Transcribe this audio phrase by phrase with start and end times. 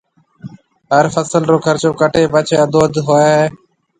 [0.93, 3.43] هر فصل رو خرچو ڪٽيَ پڇيَ اڌواڌ هوئي هيَ۔